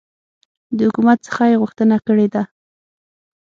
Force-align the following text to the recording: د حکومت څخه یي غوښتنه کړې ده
د 0.75 0.77
حکومت 0.87 1.17
څخه 1.27 1.41
یي 1.49 1.55
غوښتنه 1.61 1.95
کړې 2.07 2.27
ده 2.33 2.41